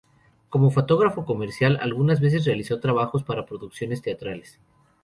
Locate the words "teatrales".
4.01-4.57